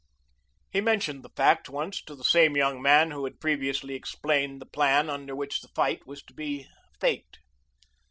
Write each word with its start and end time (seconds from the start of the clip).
He 0.71 0.81
mentioned 0.81 1.21
the 1.21 1.29
fact 1.35 1.69
once 1.69 2.01
to 2.05 2.15
the 2.15 2.23
same 2.23 2.55
young 2.57 2.81
man 2.81 3.11
who 3.11 3.23
had 3.25 3.39
previously 3.39 3.93
explained 3.93 4.59
the 4.59 4.65
plan 4.65 5.11
under 5.11 5.35
which 5.35 5.61
the 5.61 5.67
fight 5.75 6.07
was 6.07 6.23
to 6.23 6.33
be 6.33 6.65
faked. 6.99 7.37